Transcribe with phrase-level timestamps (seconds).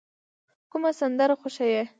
[0.71, 1.81] کومه سندره خوښوئ؟